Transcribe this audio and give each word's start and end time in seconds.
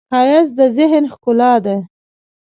ښایست 0.09 0.53
د 0.59 0.61
ذهن 0.77 1.03
ښکلا 1.13 1.53
ده 1.65 1.75